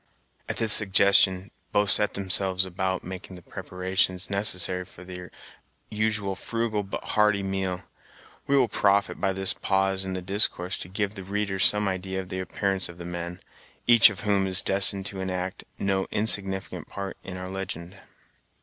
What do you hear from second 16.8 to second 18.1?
part in our legend.